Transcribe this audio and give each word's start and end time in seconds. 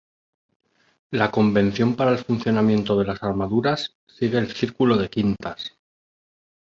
La 1.11 1.29
convención 1.29 1.95
para 1.95 2.09
el 2.09 2.17
funcionamiento 2.17 2.97
de 2.97 3.05
las 3.05 3.21
armaduras 3.21 3.99
sigue 4.07 4.39
el 4.39 4.51
círculo 4.51 4.97
de 4.97 5.11
quintas. 5.11 5.77